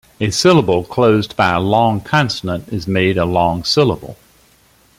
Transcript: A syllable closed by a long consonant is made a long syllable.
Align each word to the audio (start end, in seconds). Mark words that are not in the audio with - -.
A 0.19 0.31
syllable 0.31 0.83
closed 0.83 1.35
by 1.35 1.51
a 1.53 1.59
long 1.59 1.99
consonant 2.01 2.69
is 2.69 2.87
made 2.87 3.19
a 3.19 3.25
long 3.25 3.63
syllable. 3.63 4.17